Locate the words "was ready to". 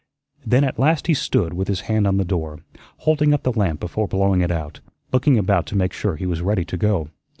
6.25-6.75